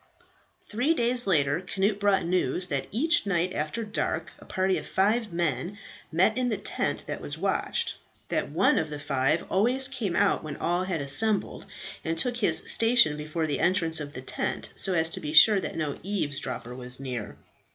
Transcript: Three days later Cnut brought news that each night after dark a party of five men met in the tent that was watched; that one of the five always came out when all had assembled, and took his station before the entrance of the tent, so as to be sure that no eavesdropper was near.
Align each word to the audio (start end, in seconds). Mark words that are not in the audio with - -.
Three 0.67 0.95
days 0.95 1.27
later 1.27 1.61
Cnut 1.63 1.99
brought 1.99 2.25
news 2.25 2.69
that 2.69 2.87
each 2.91 3.27
night 3.27 3.53
after 3.53 3.83
dark 3.83 4.31
a 4.39 4.45
party 4.45 4.79
of 4.79 4.87
five 4.87 5.31
men 5.31 5.77
met 6.11 6.35
in 6.35 6.49
the 6.49 6.57
tent 6.57 7.05
that 7.05 7.21
was 7.21 7.37
watched; 7.37 7.97
that 8.29 8.49
one 8.49 8.79
of 8.79 8.89
the 8.89 8.97
five 8.97 9.45
always 9.51 9.87
came 9.87 10.15
out 10.15 10.43
when 10.43 10.57
all 10.57 10.85
had 10.85 11.01
assembled, 11.01 11.67
and 12.03 12.17
took 12.17 12.37
his 12.37 12.63
station 12.65 13.15
before 13.15 13.45
the 13.45 13.59
entrance 13.59 13.99
of 13.99 14.13
the 14.13 14.23
tent, 14.23 14.69
so 14.75 14.95
as 14.95 15.07
to 15.11 15.19
be 15.19 15.33
sure 15.33 15.59
that 15.59 15.77
no 15.77 15.99
eavesdropper 16.01 16.73
was 16.73 16.99
near. 16.99 17.37